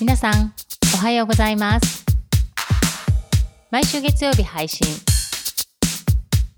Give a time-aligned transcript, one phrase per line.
[0.00, 0.54] 皆さん、
[0.94, 2.04] おはようございます。
[3.72, 4.86] 毎週月曜日配信、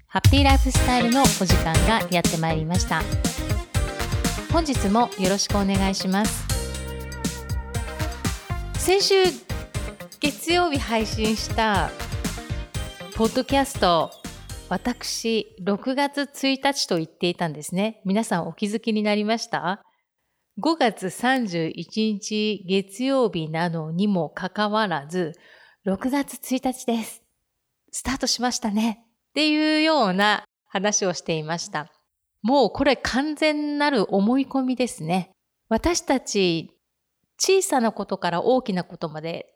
[0.09, 3.00] ハッピーライフスタイルのお時間がやってまいりました。
[4.53, 6.45] 本日もよろしくお願いします。
[8.75, 9.14] 先週
[10.20, 11.91] 月曜日配信した
[13.16, 14.11] ポッドキャスト
[14.68, 19.82] 私6月1日と言っていたんですね皆さんお気づきになりました？
[20.59, 25.33] 5月31日月曜日なのにもかかわらず
[25.87, 27.23] 6月1日です。
[27.93, 29.05] スタートしましたね。
[29.30, 31.91] っていうような話をしていました。
[32.43, 35.30] もうこれ完全なる思い込みですね。
[35.69, 36.77] 私たち
[37.38, 39.55] 小さなことから大きなことまで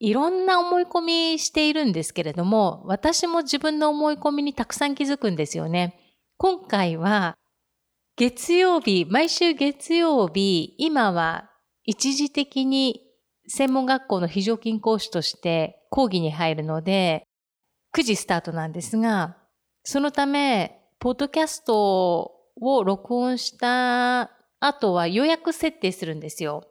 [0.00, 1.00] いろんな思い込
[1.34, 6.00] みしているんですけれども、私も自分の思い込みにたくさん気づくんですよね。
[6.38, 7.36] 今回は
[8.18, 11.50] 月曜日、毎週月曜日、今は
[11.84, 13.00] 一時的に
[13.48, 17.24] 専門学校の非常勤講師として講義に入るので、
[17.96, 19.38] 9時スタートなんですが、
[19.82, 26.64] そのため、ポッドキャストを録音した後は予約設定するんですよ。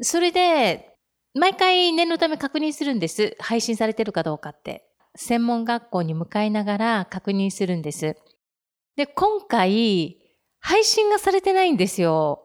[0.00, 0.90] それで、
[1.34, 3.36] 毎回念のため確認するんです。
[3.38, 4.88] 配信されてるかどうかって。
[5.14, 8.16] 専門学校に向かいながら確認するんです。
[8.96, 10.19] で、今回、
[10.60, 12.42] 配信がされてないんですよ。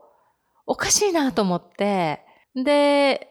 [0.66, 2.22] おかしいなと思って。
[2.56, 3.30] で、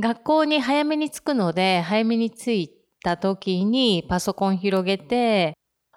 [0.00, 2.70] 学校に早めに着くので、早めに着い
[3.02, 5.54] た時にパソコン広げて、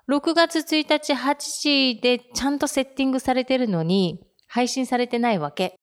[0.09, 5.75] 6月1日8時でちゃんとセッティングされてるのに、配信されてないわけ。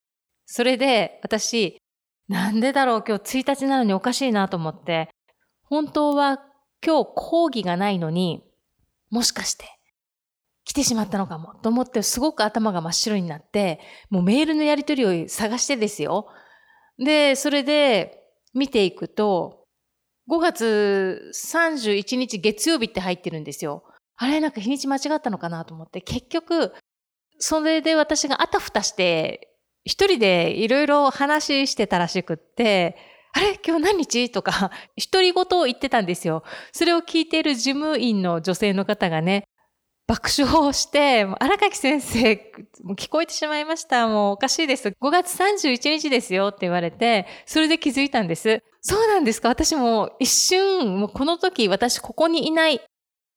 [0.47, 1.79] それで、私、
[2.29, 5.09] なんでだろう今日1日なのにおかしいなと思って、
[5.65, 6.39] 本当は
[6.85, 8.45] 今日講義がないのに、
[9.11, 9.65] もしかして
[10.73, 13.79] 来てしまったのかもと思ってすごく頭が真っ白になって、
[14.09, 16.29] もうメールのやり取りを探してですよ。
[16.99, 18.23] で、それで
[18.55, 19.67] 見ていくと、
[20.31, 23.85] 5月31日月曜日って入ってるんですよ。
[24.17, 26.73] あれなんか日にち間違ったのかなと思って、結局、
[27.39, 29.51] それで私があたふたして
[29.85, 32.97] 一人でいろいろ話してたらしくって、
[33.35, 34.71] あれ今日何日とか、
[35.13, 36.45] 独り言を言ってたんですよ。
[36.73, 39.45] それを聞いている事務員の女性の方がね、
[40.07, 42.35] 爆笑をして、荒垣先生、
[42.83, 44.09] もう聞こえてしまいました。
[44.09, 44.89] もうおかしいです。
[44.89, 48.63] 5月31日ですよって言われて、それで気づいたんです。
[48.81, 49.49] そうなんですか？
[49.49, 52.81] 私も一瞬、もうこの時私ここにいない、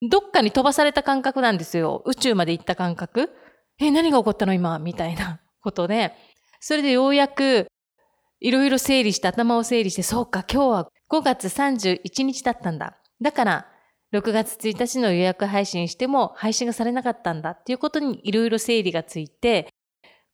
[0.02, 2.02] どっかに飛ばされた感覚なんですよ。
[2.04, 3.30] 宇宙まで行った感覚。
[3.78, 4.78] え、何が起こったの今？
[4.78, 6.12] みたいなことで。
[6.60, 7.68] それでようやく
[8.40, 12.98] いろいろ整理して頭を整理して、そうか、今日は5月31日だったんだ。
[13.22, 13.66] だから、
[14.12, 19.68] 6月1日の予約配信しても配信がされなかったんだっていうことにいろいろ整理がついて、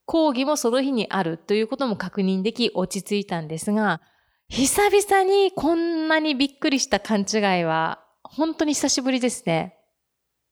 [0.04, 4.00] 講義もその日にあるということも確認でき落ち着いたんですが、
[4.48, 9.78] 久々にこんなにびっくりした勘違いは本当に久しぶりですね。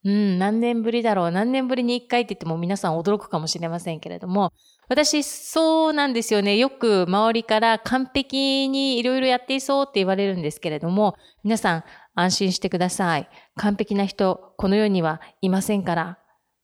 [0.05, 1.31] うん、何年ぶりだろう。
[1.31, 4.53] 何年ぶりに一回って言っても皆さん驚くかもしれませんけれども、
[4.89, 6.57] 私、そうなんですよね。
[6.57, 11.85] よく周りから完璧にいろいろやっていそうって言われるんですけれども、皆さん
[12.15, 13.29] 安心してください。
[13.57, 16.19] 完璧な人、この世にはいませんから。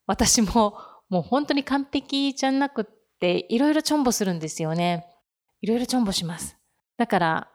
[0.07, 2.85] 私ももう本当に完璧じゃなくっ
[3.21, 5.07] て、いろいろチョンボするんですよね。
[5.61, 6.57] いろいろチョンボします。
[6.97, 7.51] だから、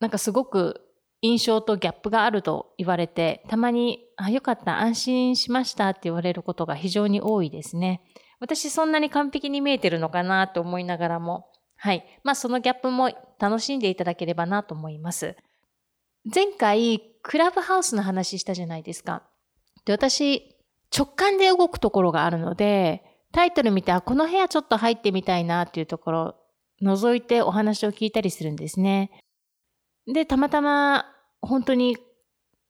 [0.00, 0.87] なんかすごく
[1.20, 8.02] 印象とギャップがあると言われて、たまに、あ、よかった、安心しましたって言われることが非常に多いですね。
[8.40, 11.46] 私そんなに完璧に見えてるのかなと思いながらも、
[11.76, 12.04] はい。
[12.24, 15.36] まあそのギャップも楽しんでいただければなと思います。
[16.32, 19.22] 前回、クラブハウスの話したじゃないですか。
[19.84, 20.56] で、私、
[20.96, 23.02] 直感で動くところがあるので、
[23.32, 26.36] タイトル見て、あ、この部屋ちょっと入ってみたいなっていうところ、
[26.82, 29.10] 覗いてお話を聞いたりするんですね。
[30.10, 31.04] で、たまたま、
[31.42, 31.98] 本当に、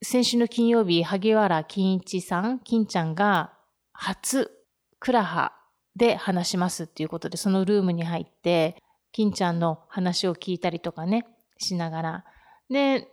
[0.02, 3.52] 先週の金曜日、萩原金一さん、金ちゃんが、
[3.92, 4.50] 初、
[4.98, 5.52] クラハ
[5.94, 8.76] で話しますっていうことで、そのルームに入って、
[9.12, 11.26] 金ちゃんの話を聞いたりとかね、
[11.58, 12.24] しながら。
[12.70, 13.08] で、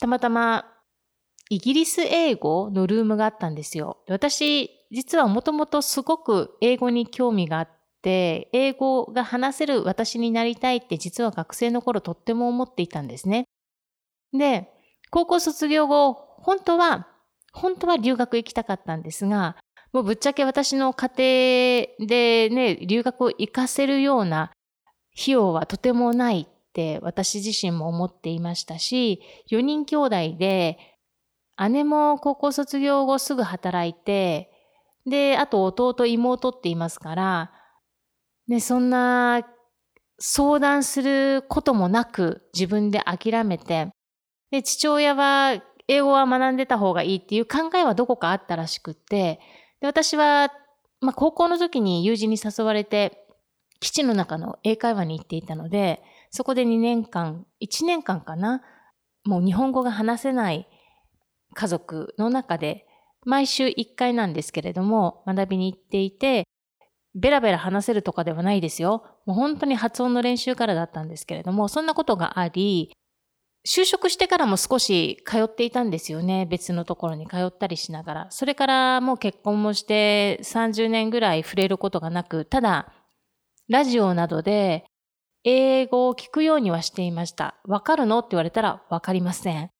[0.00, 0.64] たまたま、
[1.50, 3.98] イギリス英語のルームがあったんですよ。
[4.08, 7.68] 私、実はもともとすごく英語に興味があっ
[8.00, 13.46] て、英語が話せる私になりたいって実は学生の頃とっても思っていたんですね。
[14.38, 14.68] で、
[15.10, 17.08] 高校卒業後、本当は、
[17.52, 19.56] 本当は留学行きたかったんですが、
[19.92, 24.52] もうぶっちゃけ私の家庭でね、留学を行かせるような
[25.18, 30.78] 費用はとてもないって私自身も思っていましたし、4人兄弟で、
[31.70, 34.50] 姉も高校卒業後すぐ働いて、
[35.06, 37.52] で、あと弟妹っていますから、
[38.48, 39.46] ね、そんな
[40.18, 43.88] 相談することもなく自分で諦めて、
[44.50, 49.40] で、父親は英語は学んでた方がいいっていう考えはどこかあったらしくって、
[49.80, 50.52] で、私は、
[51.00, 53.26] まあ、高校の時に友人に誘われて、
[53.80, 58.62] 基地の中の英会話に行っていたので、そこで2年間、1年間かな、
[59.24, 60.68] もう日本語が話せない
[61.54, 62.86] 家族の中で、
[63.24, 66.44] 毎週1回なんですけれども、学びに行っていて、
[67.14, 69.04] ベラベラ話せるとかではないですよ。
[69.24, 72.92] もう本当に発音の練習からだったんですけれども、そんなことがあり、
[73.66, 76.46] 就職してからも少し通っていたんですよね。
[76.46, 78.26] 別のところに通ったりしながら。
[78.30, 82.92] それからもう結婚もして30年ぐらい触れることがなく、ただ、
[83.68, 84.84] ラジオなどで
[85.42, 87.56] 英語を聞くようにはしていました。
[87.64, 88.20] わかるの？
[88.20, 89.70] って言われたらわかりません。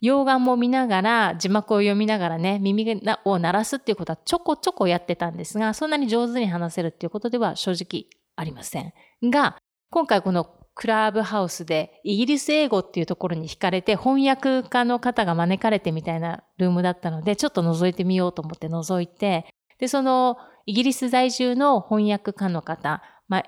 [0.00, 8.92] 洋画も見ながら、字幕を読みながらね、耳を鳴らすっていうことはちょこちょこやってたんですが、そんなに上手に話せるっていうことでは正直ありません。
[9.22, 9.56] が、
[9.90, 19.46] 今回このクラブハウスでイギリス英語っていうところに惹かれて翻訳家の方が招かれてみたいなルームだったので、ちょっと覗いてみようと思って覗いて、
[19.78, 20.36] で、その
[20.66, 23.44] イギリス在住の翻訳家の方、まあ、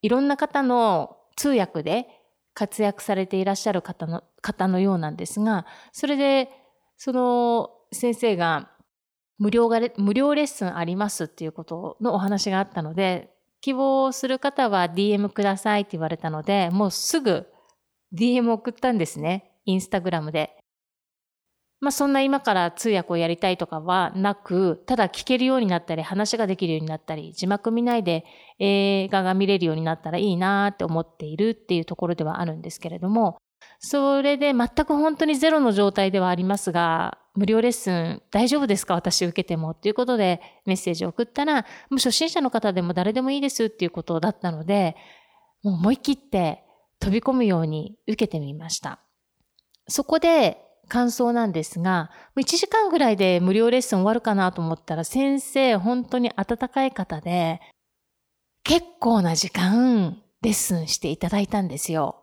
[0.00, 2.06] いろんな方の通訳で
[2.54, 6.48] 活躍されていらっしゃる方の、方のようなんですが、それで、
[6.96, 8.70] その先生が
[9.36, 17.46] 無料が無料レッスンありますっていうことのお話があったので、希望する方は DM くださいって言われたので、もうすぐ
[18.14, 19.52] DM 送ったんですね。
[19.64, 20.56] インスタグラムで。
[21.80, 28.24] まあそんな今から通訳をやりたいとかはなく、ただ聞けるようになったり、話ができるようになったり、字幕見ないで
[28.58, 33.38] 映画が見れるようになったらいいなって思っているっていうところではあるんですけれども、
[33.82, 38.94] それで全く本当にゼロの状態ではありますが、無料レッスン大丈夫ですか？
[38.94, 41.62] 私受けてもっていうことでメッセージを送ったら、も
[41.92, 44.96] う初心者の方でも誰でもいいですっていうことだったので、
[45.62, 46.62] もう思い切って
[46.98, 49.00] 飛び込むように受けてみました。
[49.88, 57.60] そこで感想なんですが、1時間ぐらいで無料レッスン終わるかなと思ったら先生本当に温かい方で、
[58.62, 62.22] 結構な時間レッスンしていただいたんですよ。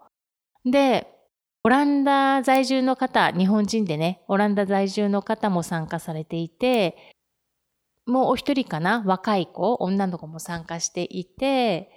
[0.65, 1.16] で、
[1.63, 6.95] オランダ在住の方、日本人でね、オランダ在住の方も参加されていて、
[8.05, 11.91] もうお一人かな若い子、女の子も参加していて、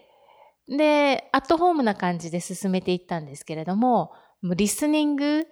[0.67, 4.13] で、アットホームな感じで進めていったんですけれども、
[4.43, 5.47] リスニング、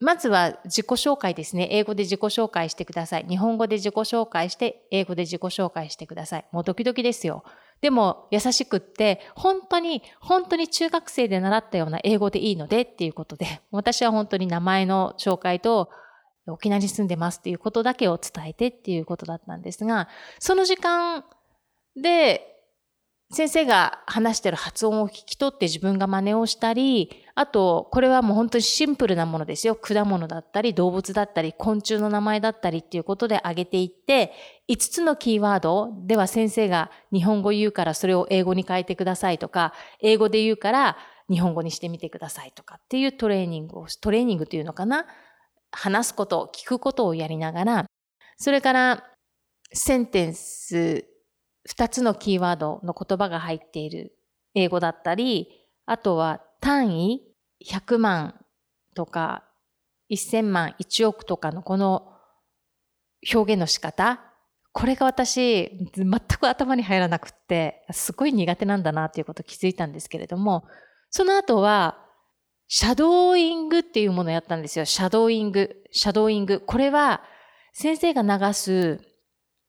[0.00, 1.68] まずは自己紹介ですね。
[1.72, 3.26] 英語で自己紹介してください。
[3.28, 6.46] 日本語で自己紹介して、英語で自己紹介してください。
[6.52, 7.42] もうドキドキですよ。
[7.80, 15.90] でも優しくって、本当に、本当に中学生で習ったような英語でいいのでっていうことで、私は本当に名前の紹介と、
[16.46, 20.08] 沖縄に住んでますっていうことだけを伝えてっていうことだったんですが、
[20.38, 21.24] その時間
[21.94, 22.57] で
[23.30, 29.76] 先生が話してる発音を聞き取って自分が真似をしたり、あと、これはもう本当にシンプルなものですよ。
[29.76, 34.32] 果物だったり、動物だったり、昆虫の名前だったりっていうことで挙げていって、
[34.70, 40.96] 5つのキーワードでは先生が日本語言うからそれを英語に変えてくださいとか、英語で言うから
[41.28, 45.04] 日本語にしてみてくださいとかっていうトレーニングを、トレーニングというのかな？
[45.70, 47.86] 話すこと、聞くことをやりながら、
[48.38, 49.04] それから、
[49.70, 51.04] センテンス
[51.66, 54.12] 2つのキーワードの言葉が入っている
[54.54, 55.48] 英語だったり、
[55.86, 57.22] あとは単位
[57.64, 58.34] 100万
[58.94, 59.44] とか
[60.10, 62.12] 1000万、1億とかのこの
[63.32, 64.20] 表現の仕方、
[64.72, 70.64] これが私、全く頭に入らなくって、すごい苦手なんだなっていうこと気づいたんですけれども、
[71.10, 72.04] その後は、
[72.68, 74.84] シャドーイングっていうものをやったんですよ。
[74.84, 75.82] シャドーイング。
[75.90, 76.60] シャドーイング。
[76.60, 77.22] これは、
[77.72, 79.00] 先生が流す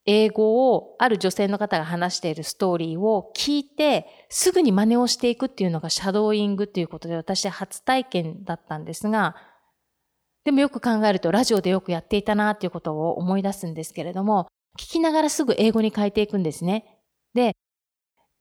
[0.06, 9.36] 英語をある女性の方が話しているストーリーを聞いて、すぐに真似をしていくっていうのがシャドーイングっていうことで私初体験だったんですが、
[10.46, 14.48] でもよく考えるとラジオでよくやっていたなっていうことを思い出すんですけれども、
[14.80, 17.00] 聞きながらすぐ英語に変えていくんですね。
[17.34, 17.56] で、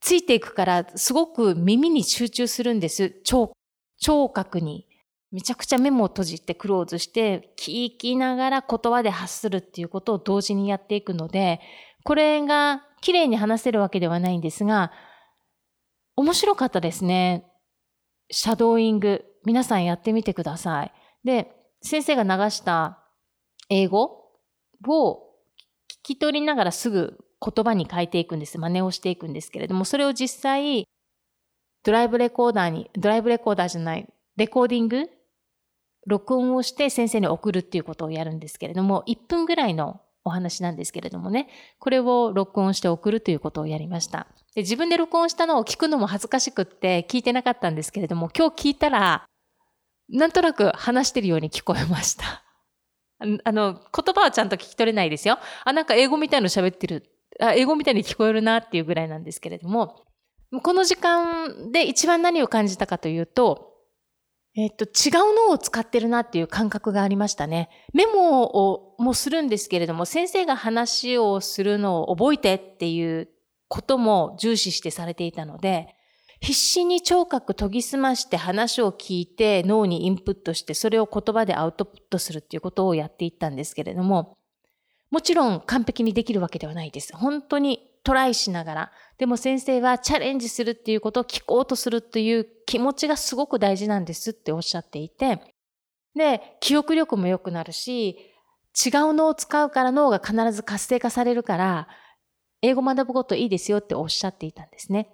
[0.01, 3.21] ついていくからすごく耳に集中するんです。
[3.25, 3.53] 聴、
[3.99, 4.88] 聴覚に。
[5.31, 11.61] めちゃくちゃ目も閉じてクローズして聞きながら言葉で発するっていうことを同時にやっていくので、
[12.05, 14.91] これが綺麗に話せるわけではないんですが、
[16.17, 17.45] 面白かったですね。
[18.31, 19.25] シャドーイング。
[19.45, 20.93] 皆さんやってみてください。
[21.25, 22.99] で、先生が流した
[23.69, 24.25] 英語
[24.87, 25.15] を
[25.91, 28.59] 聞き取りながらすぐ言葉に変えていくんです。
[28.59, 30.87] 真似をしていくんですけれども、それを実際、
[31.85, 35.09] ドライブレコーダーに、ドライブレコーダーじゃない、レコーディング
[36.07, 44.27] 録音をして先生に送るっていうことをやるんですけれども、1分ぐらいのお話なんですけれどもね、これを録音して送るということをやりました。
[44.55, 49.27] で、自分で録音したのを聞くのも恥ずかしくって聞いてなかったんですけれども、今日聞いたら、
[50.09, 52.45] なんとなく話してるように聞こえました。
[53.45, 55.39] あの、言葉はちゃんと聞き取れないですよ。
[55.65, 57.11] あ、なんか英語みたいの喋ってる。
[57.41, 60.05] あ、英語みたいに聞こえるなっていうぐらいなんですけれども、
[60.63, 63.78] この時間で一番何を感じたかというと、
[64.61, 67.69] えっと、違う脳を使ってるなっていう感覚がありましたね。
[67.95, 73.29] メモをもするんですけれども、先生が話をするのを覚えてっていう
[73.69, 75.95] ことも重視してされていたので、
[76.41, 84.37] 必死に聴覚研ぎ澄まして話を聞いて脳にインプットしてそれを言葉でアウトプットするっていうことをやっていったんですけれども、
[85.13, 87.17] もちろん完璧にできるわけではないです。
[87.17, 88.93] 本当にトライしながら。
[89.19, 95.55] でも先生はチャレンジするっていうことを聞こうとするっていう気持ちがすごく大事なんですっておっしゃっていて、
[96.15, 98.19] で、記憶力も良くなるし、
[98.85, 101.89] 違う脳を使うから脳が必ず活性化されるから、
[102.63, 105.11] 英語学ぶこといいですよっておっしゃっていたんですね。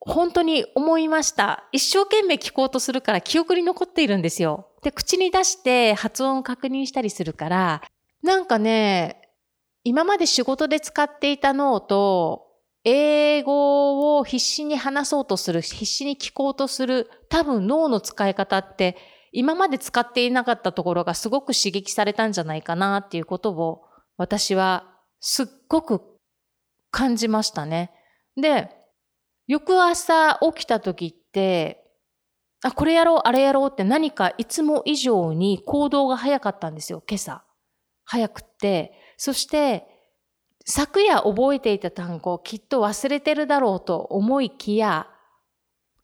[0.00, 1.68] 本当に思いました。
[1.72, 4.68] 一生懸命聞こうとするから記憶に残っているんですよ。
[4.82, 7.82] で、口に出して発音を確認したりするから、
[8.22, 9.19] なんかね、
[9.82, 12.46] 今まで仕事で使っていた脳と、
[12.84, 18.96] 英語を必死に話そうとする、必死に聞こうとする、多分脳の使い方って、
[19.32, 23.82] 今まで使っていなかったところがすごく刺激されたんじゃないかなっていうことを、
[24.16, 24.86] 私は
[25.20, 26.02] すっごく
[26.90, 27.92] 感じましたね。
[28.36, 28.70] で、
[29.46, 31.84] 翌朝起きた時って、
[32.62, 37.44] あ、これやろう、あれやろうって何かいつも以上に行動が早かったんですよ、今朝。
[38.04, 38.92] 早くって。
[39.22, 39.86] そして、
[40.64, 45.08] 昨夜覚えていた単語をきっと忘れてるだろうと思いきや、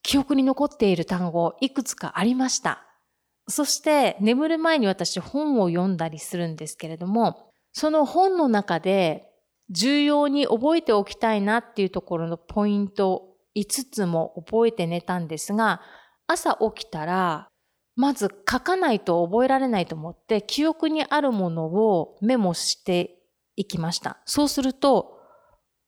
[0.03, 2.85] 記憶に残っている単語いくつかありました。
[3.49, 9.31] そして眠る前に私本を読んだりするんですけれども、その本の中で
[9.71, 15.81] 重要に覚えておきたいなっていうところのポイント5つも覚えて寝たんですが、
[16.27, 17.49] 朝起きたら、
[17.97, 23.19] まず書かないと覚えられないと思って、記憶にあるものをメモして
[23.57, 24.19] いきました。
[24.27, 25.17] そうすると、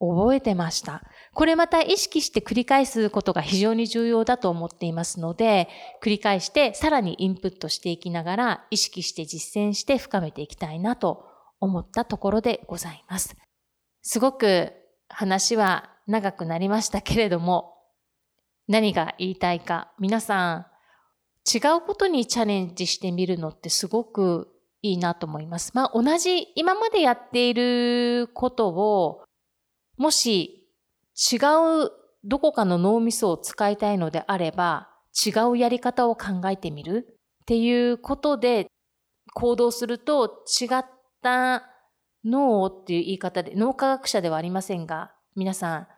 [0.00, 1.02] 覚えてました。
[1.34, 5.68] これまた意識して繰り返すことが非常に重要だと思っていますので、
[6.02, 11.24] 繰り返してさらにインプットしていきながら、意識して実践して深めていきたいなと
[11.60, 13.36] 思ったところでございます。
[14.02, 14.72] すごく
[15.08, 17.74] 話は長くなりましたけれども、
[18.68, 20.66] 何が言いたいか、皆さん、
[21.52, 24.48] 違うことにチャレンジしてみるのってすごく
[24.82, 25.72] いいなと思います。
[25.74, 29.22] まあ同じ今までやっていることを、
[29.96, 30.68] もし
[31.32, 31.36] 違
[31.86, 31.90] う
[32.24, 34.88] どこかの脳みそを使いたいのであれば、
[35.26, 37.06] 違うやり方を考えてみる
[37.42, 38.68] っていうことで
[39.34, 40.84] 行動すると違っ
[41.22, 41.64] た
[42.24, 45.88] 脳っていう言い方で、脳科学者ではありませんが、皆さん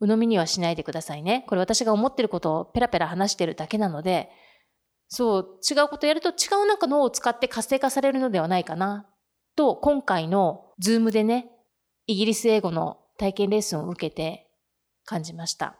[0.00, 1.44] 鵜呑みにはしないでくださいね。
[1.48, 4.30] これ私が思ってることをペラペラ話してるだけなので、
[5.08, 6.32] そう、違うことやると違
[6.62, 9.06] うなんか脳を使って活性化されるのではないかな。
[9.54, 11.50] と、今回のズームでね、
[12.06, 14.48] イギリス英語の体験レッスンを受けて
[15.04, 15.76] 感じました。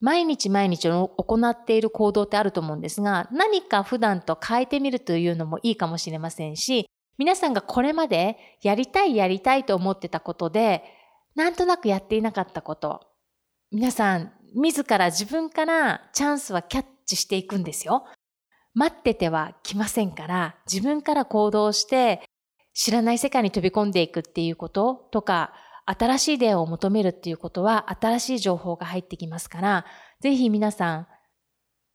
[0.00, 6.88] 毎日毎日行っている行動ってあると思うんですが、何か普段と変えてみるというのもいいかもしれませんし、
[7.18, 10.82] 皆さんがこれまでやりたいやりたいと思ってたことで、
[11.34, 13.06] なんとなくやっていなかったこと、
[13.70, 18.04] 皆さん、自ら自分からチャンスはキャッチしていくんですよ。
[18.74, 22.22] 待ってては来ませんから、自分から行動して
[22.72, 25.52] 知らない世界に飛び込んでいくっていうこととか、
[25.86, 29.86] 新しい出会いを求めるっていうことは新しい情報が入ってきますから、
[30.20, 31.08] ぜひ皆さん、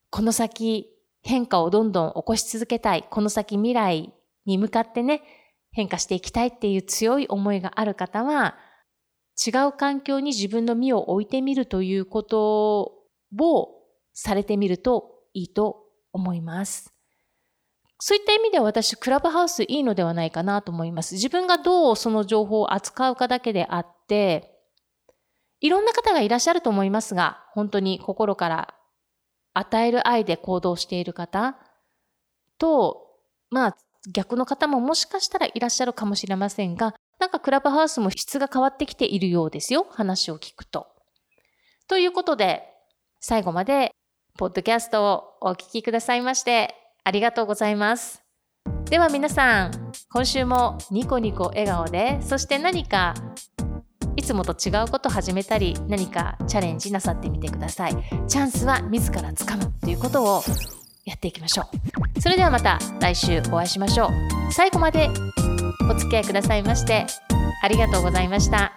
[0.10, 0.88] この先
[1.24, 3.06] 変化をどんどん起こし続けたい。
[3.10, 4.14] この先未来
[4.46, 5.22] に向かってね、
[5.72, 8.58] 変化していきたいっていう強い思いがある方は、
[9.46, 15.85] 違う環境に自分の身を置いてみるということをされてみるといいと
[16.16, 16.92] 思います。
[18.00, 21.16] そういった意味では私、クラブハウスいいのではないかなと思います。
[21.16, 24.52] 自分がどうその情報を扱うかだけであって、
[25.62, 28.74] いろんな方がいらっしゃると思いますが、本当に心から
[29.54, 31.58] 与える愛で行動している方
[32.58, 33.08] と、
[33.50, 33.78] まあ
[34.14, 39.88] 逆の方ももしかしたらいらっしゃるかもしれませんが、なんかクラブハウスも質が変わってきているようですよ。
[39.90, 40.88] 話を聞くと。
[41.88, 42.64] ということで、
[43.20, 43.96] 最後まで、
[44.38, 46.76] ポッドキャストをお聞きくださいまして、
[47.06, 48.22] ありがとうございます。
[48.90, 49.72] では皆さん、
[50.12, 53.14] 今週もニコニコ笑顔で、そして何か
[54.18, 57.96] いつもと違うことを始めたり、何かチャレンジなさってみてください。
[58.28, 60.44] チャンスは自らつかむということを
[61.06, 61.64] やっていきましょ
[62.18, 62.22] う。
[62.22, 64.10] それではまた来週お会いしましょう。
[64.52, 65.10] 最後まで
[65.90, 67.06] お付き合いくださいまして
[67.62, 68.74] ありがとうございました。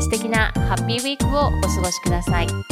[0.00, 2.71] 素敵なハッピーウィークをお過ごしください。